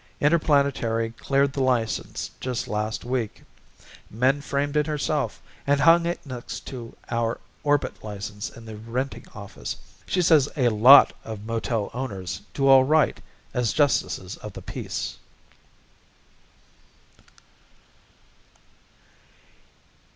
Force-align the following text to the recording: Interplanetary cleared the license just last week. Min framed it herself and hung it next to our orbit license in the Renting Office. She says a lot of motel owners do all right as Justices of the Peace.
Interplanetary 0.19 1.11
cleared 1.11 1.53
the 1.53 1.61
license 1.61 2.31
just 2.39 2.67
last 2.67 3.05
week. 3.05 3.43
Min 4.09 4.41
framed 4.41 4.75
it 4.75 4.87
herself 4.87 5.39
and 5.67 5.79
hung 5.81 6.07
it 6.07 6.19
next 6.25 6.65
to 6.65 6.97
our 7.11 7.39
orbit 7.61 8.03
license 8.03 8.49
in 8.49 8.65
the 8.65 8.75
Renting 8.75 9.27
Office. 9.35 9.75
She 10.07 10.23
says 10.23 10.49
a 10.57 10.69
lot 10.69 11.13
of 11.23 11.45
motel 11.45 11.91
owners 11.93 12.41
do 12.55 12.65
all 12.67 12.83
right 12.83 13.21
as 13.53 13.73
Justices 13.73 14.37
of 14.37 14.53
the 14.53 14.63
Peace. 14.63 15.17